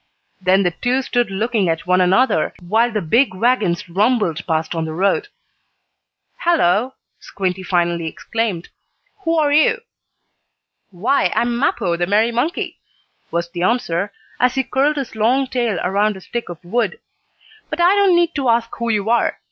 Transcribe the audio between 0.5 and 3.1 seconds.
the two stood looking at one another, while the